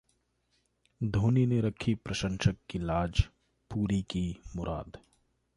[1.01, 3.23] धोनी ने रखी प्रशंसक की लाज,
[3.71, 4.97] पूरी की मुराद